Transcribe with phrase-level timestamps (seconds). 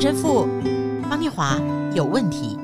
[0.00, 0.46] 陈神父
[1.10, 1.60] 方念华
[1.92, 2.56] 有问题。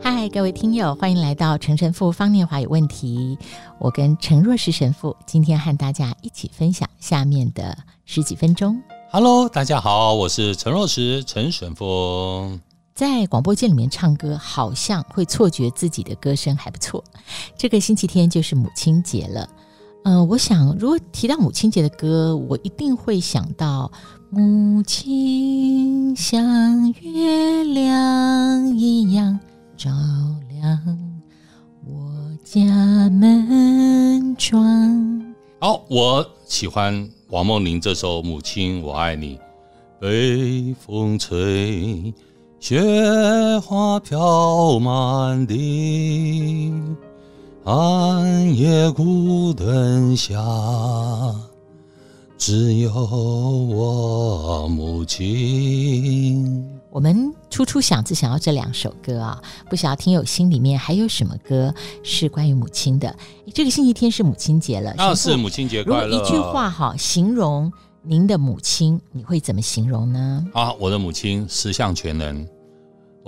[0.00, 3.36] 嗨，各位听友，欢迎来到陈神父方念华有问题。
[3.78, 7.76] 我跟陈若石神父今天和大家一起分享下面的
[8.06, 8.80] 十几分钟。
[9.10, 12.58] Hello，大家好，我是陈若石陈神父。
[12.94, 17.04] 在广播间里面唱歌，好像会错觉自己的歌声还不错。
[17.58, 19.46] 这个星期天就是母亲节了。
[20.08, 23.92] 呃，我想如果提到母亲节的歌，我一定会想到
[24.30, 29.38] 母亲像月亮一样
[29.76, 29.90] 照
[30.48, 30.98] 亮
[31.84, 32.10] 我
[32.42, 32.62] 家
[33.10, 35.22] 门窗。
[35.60, 39.36] 好，我喜欢王梦玲这首《母亲我爱你》，
[40.00, 42.14] 北风吹，
[42.58, 42.80] 雪
[43.60, 46.72] 花飘满地。
[47.68, 50.42] 暗夜孤灯下，
[52.38, 56.66] 只有我母亲。
[56.88, 63.14] 我们初初想只想要这两首歌啊，不晓得听友心里面还有什么歌是关于母亲的。
[63.52, 66.08] 这个星期天是母亲节了，那是母亲节快乐。
[66.08, 70.42] 如果一句话哈，形容您的母亲，你会怎么形容呢？
[70.54, 72.48] 啊，我的母亲十项全能。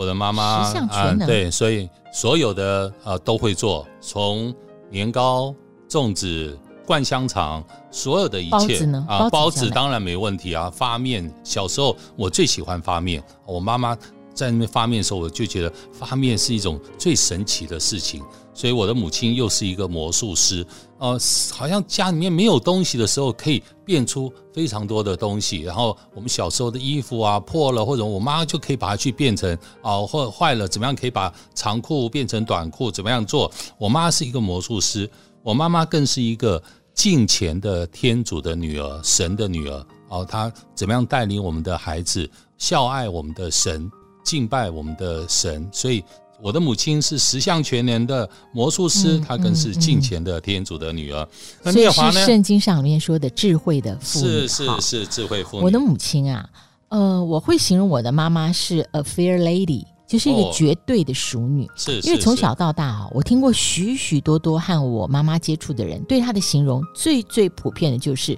[0.00, 0.42] 我的妈妈
[0.88, 4.50] 啊，对，所以所有的呃都会做，从
[4.88, 5.54] 年糕、
[5.90, 9.06] 粽子、灌香肠，所有的一切包子呢？
[9.06, 10.70] 啊，包子当然没问题啊。
[10.70, 13.94] 发面，小时候我最喜欢发面，我妈妈
[14.32, 18.22] 在那边发面的时候，我就觉得发面是一种最神奇的事情。
[18.54, 20.66] 所以我的母亲又是一个魔术师，
[21.00, 21.18] 呃，
[21.50, 25.62] 好像家里面没有东西的时候，可以变出非常多的东西。
[25.62, 33.50] 然后我们小时候的衣服啊破了，或者我妈就可以把它去变成啊、呃，或坏了怎么样可以把长裤变成短裤，怎么样做？
[33.78, 35.10] 我妈是一个魔术师，
[35.42, 36.62] 我妈妈更是一个
[36.92, 39.74] 敬虔的天主的女儿，神的女儿。
[40.10, 43.90] 哦、呃，她怎么样带领我们的孩子孝爱我们的神，
[44.22, 45.66] 敬拜我们的神？
[45.72, 46.04] 所以。
[46.42, 51.28] 我的母亲是十项全能的魔术师，嗯、她更是敬虔的天主的女儿。
[51.62, 52.12] 那聂华呢？
[52.12, 55.64] 所以是圣经上面说的智慧的妇女，是是是智慧妇女。
[55.64, 56.48] 我的母亲啊，
[56.88, 61.66] 呃，我会形容我的妈妈是 a fair lady，就是一个绝对的淑女。
[61.66, 68.36] 哦、是，是，因为从小到大啊，我听过许许多多和我妈妈接触的人对她的形容，最最普遍的就是，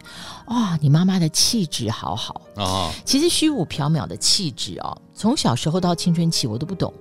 [0.48, 2.62] 哇、哦，你妈妈的气质好好啊。
[2.62, 6.92] 哦、其实虚无缥缈的气质哦，从小时候到青春期，我都不懂。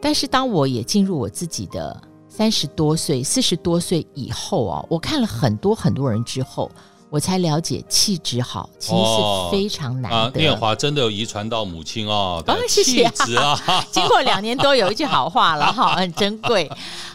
[0.00, 6.70] 但是当我也进入我自己的三十多岁、四十多岁以后啊，我看了很多很多人之后，
[7.10, 9.22] 我才了解气质好其实是
[9.52, 10.16] 非常难的。
[10.16, 13.04] 哦、啊，念华真的有遗传到母亲哦，啊，谢谢
[13.36, 13.56] 啊。
[13.92, 16.68] 经过两年多有一句好话了哈， 很珍贵。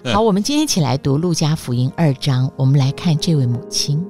[0.05, 4.05] 好，我们今天一起来读《路加福音》二章，我们来看这位母亲。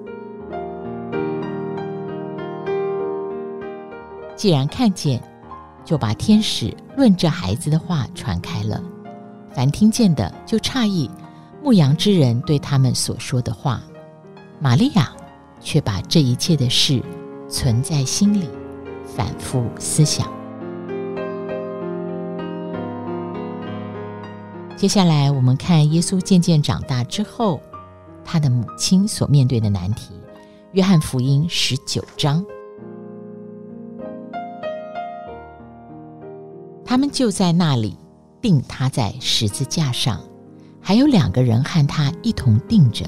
[4.35, 5.28] 既然看见。
[5.85, 8.81] 就把天使论这孩子的话传开了，
[9.53, 11.09] 凡听见的就诧异
[11.63, 13.81] 牧羊之人对他们所说的话。
[14.59, 15.11] 玛利亚
[15.61, 17.01] 却把这一切的事
[17.49, 18.49] 存在心里，
[19.05, 20.27] 反复思想。
[24.75, 27.61] 接下来，我们看耶稣渐渐长大之后，
[28.23, 30.13] 他的母亲所面对的难题。
[30.73, 32.45] 约翰福音十九章。
[36.89, 37.95] 他们就在那里
[38.41, 40.19] 钉他在十字架上，
[40.81, 43.05] 还有两个人和他一同钉着，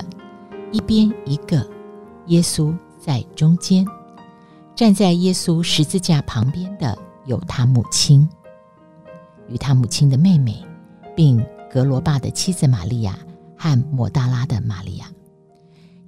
[0.72, 1.68] 一边一个，
[2.28, 3.84] 耶稣在中间。
[4.76, 8.30] 站在耶稣十字架旁边的有他母亲，
[9.48, 10.64] 与他母亲的妹妹，
[11.16, 13.18] 并格罗巴的妻子玛利亚
[13.58, 15.08] 和抹大拉的玛利亚。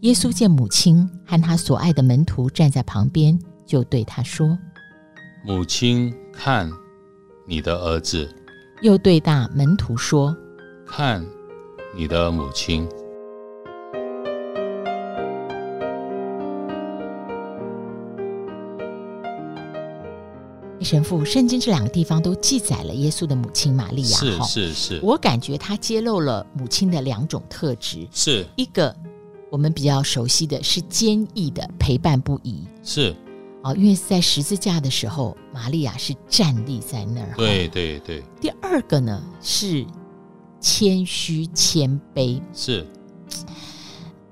[0.02, 4.56] 耶稣见母亲和他所爱的门徒站在旁边，就对他说
[5.44, 6.70] ：“母亲，看。”
[7.46, 8.30] 你的儿子，
[8.82, 10.34] 又对大门徒说
[10.88, 11.26] ：“看，
[11.94, 12.88] 你的母亲。”
[20.80, 24.18] 神父，圣经这两个地方都记载了耶稣的母亲玛利亚。
[24.18, 28.08] 是是是，我感觉他揭露了母亲的两种特质。
[28.12, 28.96] 是一个
[29.50, 32.66] 我们比较熟悉的是坚毅的陪伴不移。
[32.84, 33.14] 是。
[33.64, 37.34] 哦，因为在十字架的时候，玛利亚是站立在那儿。
[37.38, 38.22] 对对对。
[38.42, 39.86] 第二个呢是
[40.60, 42.42] 谦虚谦卑。
[42.54, 42.86] 是。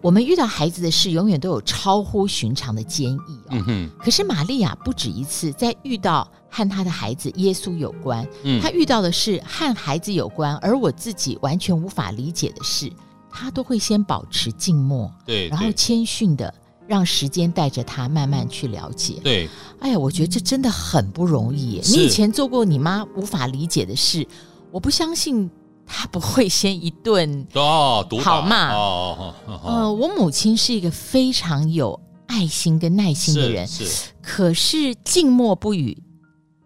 [0.02, 3.50] 我们遇到孩子的事，永远都有超乎寻常的坚毅哦。
[3.52, 3.90] 嗯哼。
[4.00, 12.92] 可是玛利亚不止一次在遇到和她的孩子耶稣有关，嗯，她遇到的是和孩子有关，而我自己完全无法理解的事，
[13.30, 16.54] 她都会先保持静默，对，对，然后谦逊的。
[16.88, 19.20] 让时间带着他慢慢去了解。
[19.24, 19.50] 对，
[19.80, 21.82] 哎呀，我觉得这真的很不容易耶。
[21.86, 24.28] 你以前做过你妈无法理解的事，
[24.72, 25.50] 我不相信
[25.86, 28.74] 她不会先一顿哦好骂。
[28.74, 29.34] 哦，
[29.64, 35.98] 呃，我母亲是一个非常有爱心跟耐心的人，是，是可是静默不语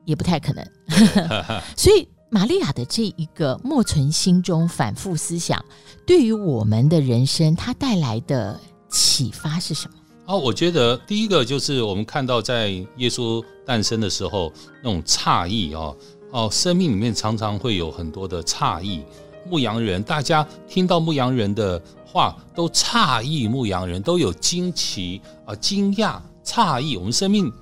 [0.05, 0.65] 也不太可能。
[1.75, 5.63] 所以玛利亚的这一个默存心中，反复思想，
[6.05, 8.59] 对于我们的人生，它带来的
[8.89, 9.95] 启发是什么？
[10.27, 14.51] 哦，我觉得第一个就是我们看到在耶稣诞生的时候
[14.81, 15.95] 那种诧异哦
[16.31, 19.03] 哦，生命里面常常会有很多的诧异。
[19.47, 26.97] 牧羊人，大家听到牧羊人的话都诧异，牧羊人都有惊奇啊、惊讶、诧异。
[26.97, 27.53] 我们生命。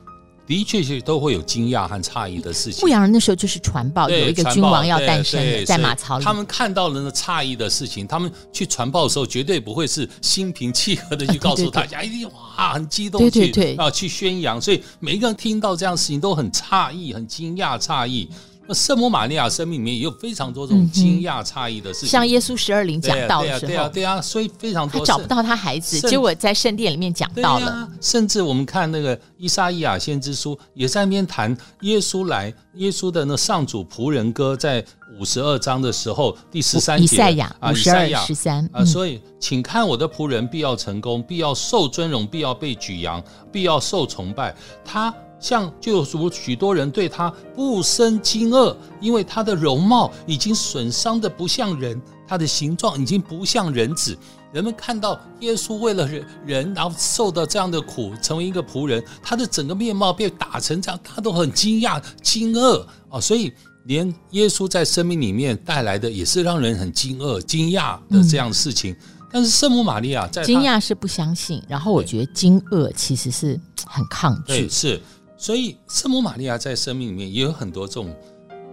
[0.54, 2.82] 的确是都会有惊讶和诧异的事情。
[2.82, 6.24] 牧羊人那时候就是传报，有一个君王要诞生了，在马槽里。
[6.24, 14.62] 他们看到了那诧异的事情，他们去传报的时候，绝对不会是心平气和的去告诉大家，一定哇很激动去，对对对啊去宣扬。
[14.62, 18.30] 所以每一个人听到这样的事情都很诧异、很惊讶、诧异。
[18.68, 25.00] 那圣母玛利亚生命里面也有非常多这种惊讶诧异的事情，像耶稣十二灵讲到的时候，对啊，对啊，所以非常多。
[25.00, 27.90] 他找不到他孩子，结果在圣殿里面讲到了。
[28.00, 34.84] 甚至我们看那个以赛亚先知书，也在那边谈耶稣来，耶稣的那上主仆人歌，在
[35.20, 43.22] 五十二章的时候第十三节，以赛亚五十二十三啊，所以请看我的仆人必要成功，必要受尊荣，必要被举扬，
[43.52, 44.56] 必要受崇拜。
[44.86, 45.14] 他。
[45.44, 54.18] 像就如许多人对他不生惊愕，因为他的容貌已经损伤的不像人，他的形状已经不像人子。
[54.54, 63.20] 人们看到耶稣为了人人，然后受到这样的苦，成为一个仆人，他的整个面貌被打成这样，他都很惊讶、惊愕啊！
[63.20, 63.52] 所以
[63.86, 68.94] 连耶稣在生命里面带来的也是让人很惊愕、惊讶的这样的事情。
[68.94, 68.98] 嗯、
[69.32, 75.02] 但是圣母玛利亚在惊讶是不相信，然后我觉得惊愕其实是很抗拒，对，是。
[75.44, 78.16] 所以，圣母玛利亚在生命里面也有很多这种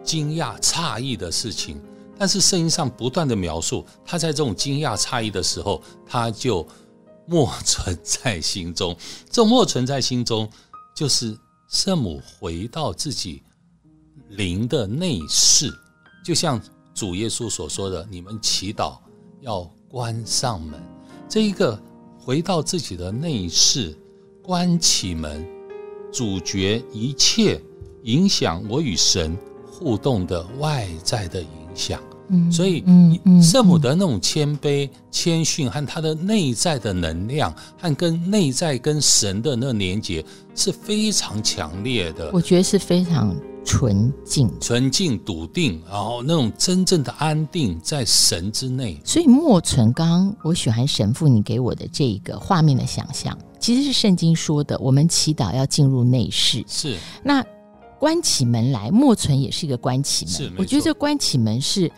[0.04, 1.82] 惊讶、诧异的事情，
[2.16, 6.64] 但是圣经上不断的描述，她在这种惊讶、诧异的时候，她就
[7.26, 8.96] 默存在心中。
[9.26, 10.48] 这种默存在心中，
[10.94, 11.36] 就是
[11.68, 13.42] 圣母回到自己
[14.28, 15.76] 灵的内室，
[16.24, 16.62] 就像
[16.94, 18.96] 主耶稣所说的：“你们祈祷
[19.40, 20.80] 要关上门。”
[21.28, 21.76] 这一个
[22.16, 23.98] 回到自己的内室，
[24.40, 25.59] 关起门。
[26.12, 27.60] 阻绝一切
[28.02, 29.36] 影响我与神
[29.70, 32.84] 互动的外在的影响，嗯，所以
[33.42, 40.24] 圣母的那种谦卑、谦逊和她的内在的能量，和跟内在跟神的那连接
[40.54, 42.30] 是非常强烈的。
[42.32, 43.34] 我觉得是非常
[43.64, 49.00] 纯净、纯净、笃定，然后那种真正的安定在神之内。
[49.04, 53.36] 所以莫存，刚刚我喜欢神父你给我的这一个画面的想象。
[53.58, 56.64] 其实是圣经说的，我们祈祷要进入内室。
[56.66, 57.44] 是，那
[57.98, 60.34] 关起门来，莫存也是一个关起门。
[60.34, 61.92] 是，我觉得这关起门是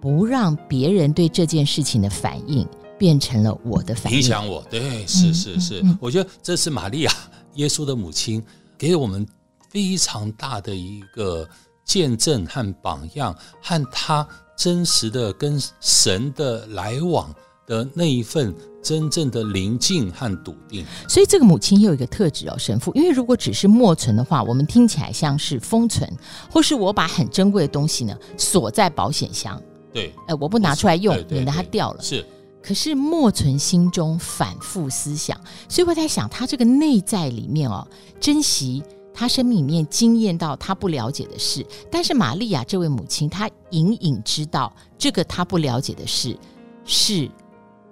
[0.00, 2.66] 不让别人对这件事情的反应
[2.98, 4.64] 变成了我的反应，影响我。
[4.70, 7.12] 对，是是是，嗯嗯嗯，我觉得这是玛利亚，
[7.56, 8.42] 耶稣的母亲，
[8.78, 9.26] 给我们
[9.72, 11.48] 非常大的一个
[11.84, 14.26] 见证和榜样，和他
[14.56, 17.34] 真实的跟神的来往
[17.66, 18.54] 的那一份。
[18.82, 22.90] 真正的宁静和笃定，所以这个母亲也有一个特质哦，神父。
[22.96, 26.12] 因为如果只是默存的话，我们听起来像是封存，
[26.50, 32.02] 或是我把很珍贵的东西呢锁在保险箱，对，呃，我不拿出来用，免得它掉了。
[32.02, 32.26] 是，
[32.60, 37.86] 可是默存心中，反复思想，所以我在想，他这个内在里面哦，
[38.18, 38.82] 珍惜
[39.14, 46.36] 他生命里面惊艳到他不了解的事，但是玛利亚这位母亲，她隐隐知道这个她不了解的事
[46.84, 47.30] 是。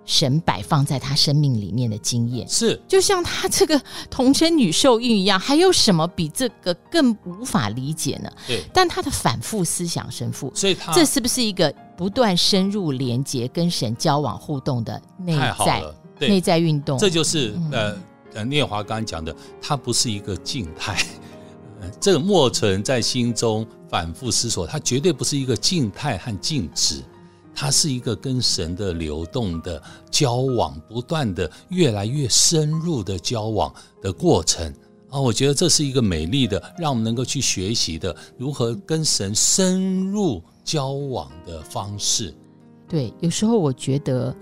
[0.07, 8.29] 神摆放在他生命里面的经验是，就像他这个童贞女受孕一样，还有什么比这个更无法理解呢？
[8.45, 15.85] 对，但他的反复思想神父，所以他这是不是一个不断深入连接、跟神交往互动的内在
[16.19, 16.99] 内在运动？
[16.99, 17.97] 这就是呃
[18.35, 21.05] 呃，聂华刚刚讲的，它不是一个静态，
[22.01, 27.03] 这个默存在心中反复思索，它绝对不是一个静态和静止。
[27.53, 34.73] 它是一个跟神的流动的交往，不断的越来越深入的交往的过程
[35.11, 35.21] 啊！
[35.21, 42.33] 我觉得这是一个美丽的，让我们能够去学习的如何跟神深入交往的方式。
[42.89, 44.35] 对，有时候我觉得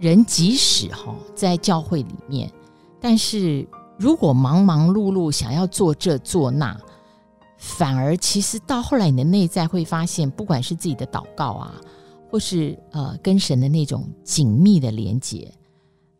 [0.00, 2.50] 人即使哈在教会里面，
[3.00, 3.66] 但是
[3.98, 6.78] 如果忙忙碌碌想要做这做那，
[7.56, 11.74] 反而其实到后来你的内在会发现，不管是自己的祷告啊。
[12.30, 15.50] 或是呃，跟神的那种紧密的连接，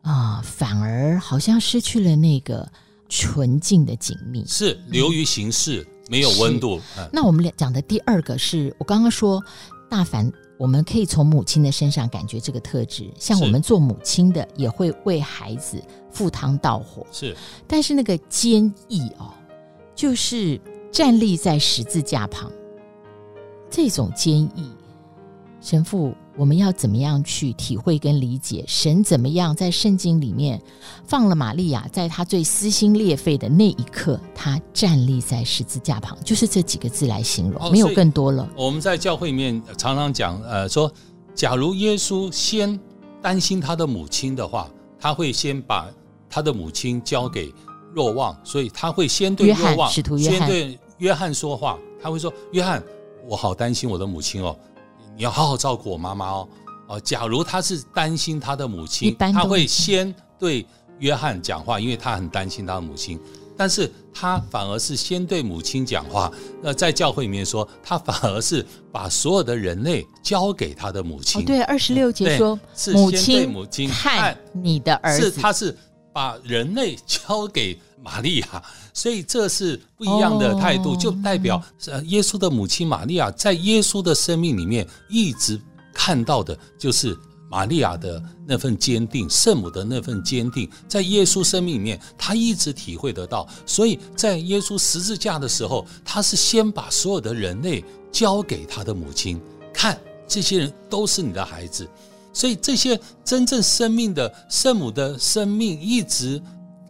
[0.01, 2.67] 啊、呃，反而好像失去了那个
[3.07, 6.81] 纯净的紧密，是流于形式，嗯、没有温度。
[7.13, 9.39] 那我们俩讲的第二个是我刚刚说
[9.87, 10.27] 大凡，
[10.59, 17.33] 我们可以从母亲的身上感觉这个特质，像我们做母亲的也会为孩子赴汤蹈火，是。
[17.65, 19.33] 但是那个坚毅哦，
[19.95, 20.59] 就是
[20.91, 22.51] 站立在十字架旁，
[23.69, 24.69] 这种坚毅，
[25.61, 26.13] 神父。
[26.39, 30.57] 我们要怎么样去体会跟理解神怎么样在圣经里面
[31.05, 38.47] 放了玛利亚，在她最撕心裂肺的那一刻，她站立在十字架旁，就是这几个字来形容，哦、没有更多了。
[38.55, 40.89] 我们在教会里面常常讲，呃，说
[41.35, 42.79] 假如耶稣先
[43.21, 45.89] 担心他的母亲的话，他会先把
[46.29, 47.53] 他的母亲交给
[47.93, 52.81] 若望，所以他会先对若望，使徒约翰，先对约翰说话，他会说：“约翰，
[53.27, 54.55] 我好担心我的母亲哦。”
[55.19, 56.49] 你要好好照顾我妈妈哦，
[56.87, 60.65] 哦，假如他是担心他的母亲，他会先对
[60.99, 63.19] 约翰讲话，因为他很担心他的母亲。
[63.57, 66.31] 但是他反而是先对母亲讲话。
[66.61, 71.41] 那在教会里面说，他反而是把所有的人类交给他的母亲。
[71.41, 75.77] 哦、对，二十六节说，是先对母亲看你的儿子，是他是
[76.13, 78.63] 把人类交给玛利亚。
[78.93, 85.59] 所以这是不一样的态度，就代表呃，耶稣的母亲玛利亚在耶稣的生命里面一直
[85.93, 87.17] 看到的就是
[87.49, 93.47] 玛利亚的那份坚定，圣母的那份坚定，在耶稣生命里面，他一直体会得到。
[93.65, 99.41] 所以在耶稣十字架的时候，他是先把所有的人类交给他的母亲，
[99.73, 101.87] 看这些人都是你的孩子。
[102.31, 106.39] 所以这些真正生命的圣母的生命，一直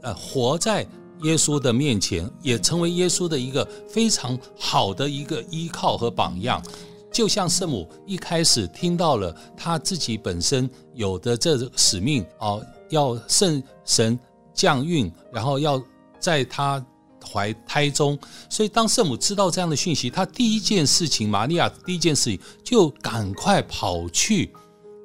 [0.01, 0.85] 呃活在。
[1.21, 6.63] 耶稣的面前，也成为耶稣的一个非常好的一个依靠和榜样。
[7.11, 14.17] 就像圣母一开始听到了他自己本身有的这个使命哦，要圣神
[14.53, 15.81] 降孕，然后要
[16.19, 16.85] 在他
[17.27, 24.53] 怀胎中，所以当圣母知道这样的讯息，她第一件事情，玛利亚第一件事情就赶快跑去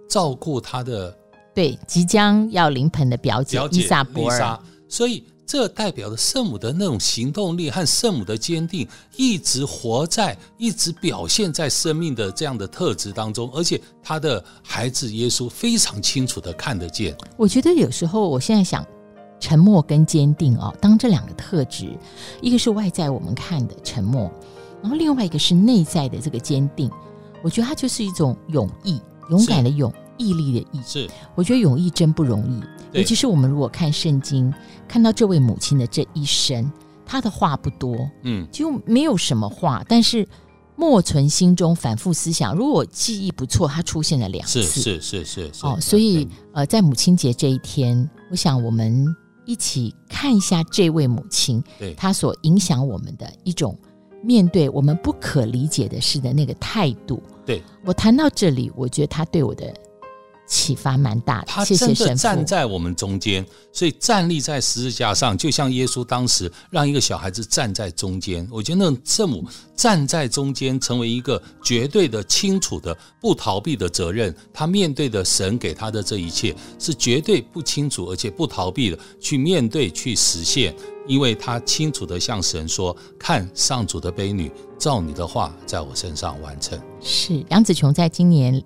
[0.09, 1.17] 照顾她的
[1.55, 5.25] 对即将要临盆的表姐伊莎伯尔，所以。
[5.47, 17.17] 这代表着圣母的那种行动力和圣母的坚定，一直活在，一直表现在生命的这样的特质当中，而且他的孩子耶稣非常清楚的看得见。
[17.37, 18.87] 我觉得有时候，我现在想，
[19.39, 21.97] 沉默跟坚定哦，当这两个特质，
[22.41, 24.31] 一个是外在我们看的沉默，
[24.81, 26.91] 然后另外一个是内在的这个坚定，
[27.43, 30.83] 我觉得它就是一种勇毅、勇敢的勇，毅力的毅。
[30.85, 32.63] 是，我觉得勇毅真不容易。
[32.97, 34.53] 尤其是我们如果看圣经，
[34.87, 36.71] 看到这位母亲的这一生，
[37.05, 40.25] 她的话不多，嗯，就没有什么话，但是
[40.77, 42.55] 默存心中，反复思想。
[42.55, 49.05] 如果我记忆不错，她出现了两次，是是是是，是哦，所以呃，在母亲节这一天，我想我们
[49.45, 53.77] 一起看一下这位母亲，对她所影响我们的一种
[54.23, 57.21] 面对我们不可理解的事的那个态度。
[57.45, 59.75] 对，我谈到这里，我觉得她对我的。
[60.47, 68.47] 启发蛮大的，他真的站在我们中间，所以站立在十字架上，就像耶稣当时让一个小孩子站在中间。
[68.51, 69.43] 我觉得那圣母
[69.75, 74.35] 站在中间，成为一个绝对的、清楚的、不逃避的责任。
[74.53, 80.75] 他面对的神给他的这一切，是绝对不清楚而且不逃避的去面对、去实现，
[81.07, 88.63] 因为他清楚的向神说：“看上主的悲女，照你的话在我身上完成。”是杨子琼在今年。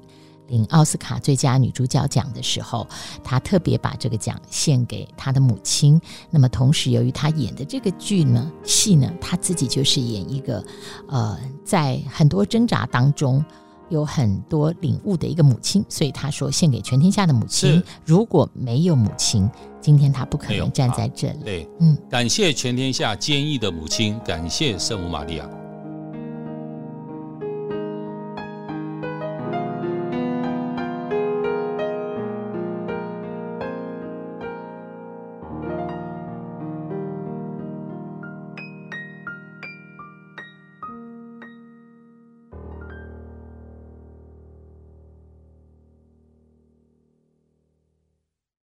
[0.49, 2.87] 领奥斯卡最佳女主角奖的时候，
[3.23, 6.01] 她特别把这个奖献给她的母亲。
[6.31, 10.65] 那么，同时由于她演的这个剧呢，戏呢，她自己就是演一个，
[11.09, 13.45] 呃，在很多挣扎当中
[13.89, 15.85] 有很多领悟的一个母亲。
[15.89, 17.83] 所以她说，献给全天下的母亲。
[18.05, 19.49] 如果没有母亲，
[19.81, 21.39] 今天她不可能站在这里。
[21.45, 25.49] 对，嗯，感谢全天下坚毅的母亲，感谢圣母玛利亚。